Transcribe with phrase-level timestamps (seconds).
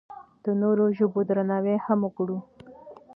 [0.43, 2.37] د نورو ژبو درناوی هم وکړو.